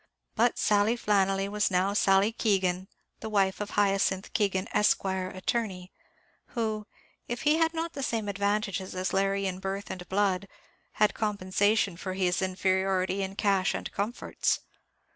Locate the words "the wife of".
3.19-3.69